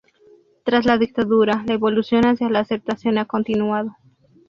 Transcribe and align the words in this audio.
Tras 0.63 0.85
la 0.87 0.97
dictadura, 0.97 1.63
la 1.67 1.75
evolución 1.75 2.25
hacia 2.25 2.49
la 2.49 2.61
aceptación 2.61 3.19
ha 3.19 3.25
continuado. 3.25 3.95